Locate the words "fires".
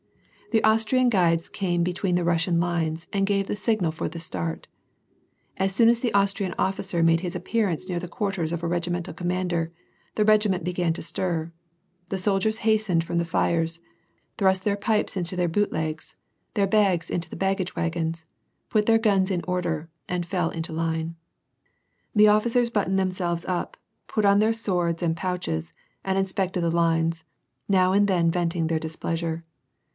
13.25-13.79